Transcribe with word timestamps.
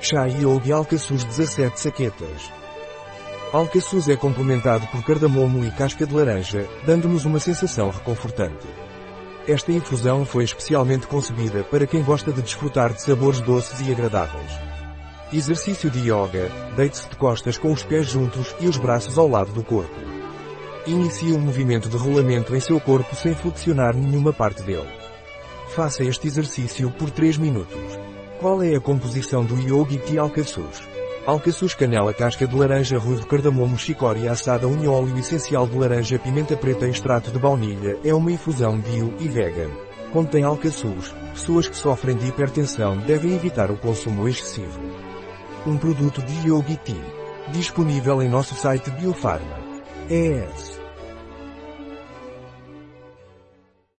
Chá 0.00 0.26
Yogi 0.26 0.70
Alcaçuz 0.70 1.24
17 1.24 1.80
saquetas. 1.80 2.52
Alcaçuz 3.52 4.08
é 4.08 4.14
complementado 4.14 4.86
por 4.92 5.02
cardamomo 5.02 5.64
e 5.64 5.72
casca 5.72 6.06
de 6.06 6.14
laranja, 6.14 6.68
dando-nos 6.86 7.24
uma 7.24 7.40
sensação 7.40 7.90
reconfortante. 7.90 8.64
Esta 9.48 9.72
infusão 9.72 10.24
foi 10.24 10.44
especialmente 10.44 11.08
concebida 11.08 11.64
para 11.64 11.84
quem 11.84 12.04
gosta 12.04 12.30
de 12.32 12.42
desfrutar 12.42 12.92
de 12.92 13.02
sabores 13.02 13.40
doces 13.40 13.80
e 13.80 13.90
agradáveis. 13.90 14.52
Exercício 15.32 15.90
de 15.90 15.98
yoga, 15.98 16.48
deite-se 16.76 17.08
de 17.08 17.16
costas 17.16 17.58
com 17.58 17.72
os 17.72 17.82
pés 17.82 18.06
juntos 18.06 18.54
e 18.60 18.68
os 18.68 18.76
braços 18.76 19.18
ao 19.18 19.28
lado 19.28 19.50
do 19.52 19.64
corpo. 19.64 19.96
Inicie 20.86 21.32
um 21.32 21.40
movimento 21.40 21.88
de 21.88 21.96
rolamento 21.96 22.54
em 22.54 22.60
seu 22.60 22.78
corpo 22.78 23.16
sem 23.16 23.34
flexionar 23.34 23.96
nenhuma 23.96 24.32
parte 24.32 24.62
dele. 24.62 24.88
Faça 25.74 26.04
este 26.04 26.28
exercício 26.28 26.88
por 26.92 27.10
3 27.10 27.36
minutos. 27.36 28.07
Qual 28.40 28.62
é 28.62 28.76
a 28.76 28.80
composição 28.80 29.44
do 29.44 29.56
Tea 30.06 30.20
Alcaçuz? 30.20 30.86
Alcaçuz 31.26 31.74
canela 31.74 32.14
casca 32.14 32.46
de 32.46 32.54
laranja 32.54 32.96
ruivo 32.96 33.26
cardamomo 33.26 33.76
chicória 33.76 34.30
assada 34.30 34.68
unha 34.68 34.88
óleo 34.88 35.18
essencial 35.18 35.66
de 35.66 35.76
laranja 35.76 36.20
pimenta 36.20 36.56
preta 36.56 36.86
extrato 36.86 37.32
de 37.32 37.38
baunilha 37.38 37.98
é 38.04 38.14
uma 38.14 38.30
infusão 38.30 38.78
bio 38.78 39.12
e 39.18 39.26
vegan. 39.26 39.70
Contém 40.12 40.44
alcaçuz. 40.44 41.12
Pessoas 41.34 41.66
que 41.66 41.76
sofrem 41.76 42.16
de 42.16 42.28
hipertensão 42.28 42.96
devem 42.98 43.34
evitar 43.34 43.72
o 43.72 43.76
consumo 43.76 44.28
excessivo. 44.28 44.80
Um 45.66 45.76
produto 45.76 46.22
de 46.22 46.76
Tea. 46.84 46.94
Disponível 47.48 48.22
em 48.22 48.28
nosso 48.28 48.54
site 48.54 48.88
Biofarma. 48.92 49.58
ES. 50.08 50.77